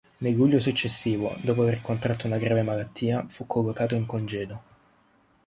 Nel 0.17 0.33
luglio 0.33 0.59
successivo, 0.59 1.35
dopo 1.43 1.61
aver 1.61 1.79
contratto 1.79 2.25
una 2.25 2.39
grave 2.39 2.63
malattia, 2.63 3.23
fu 3.27 3.45
collocato 3.45 3.93
in 3.93 4.07
congedo. 4.07 4.61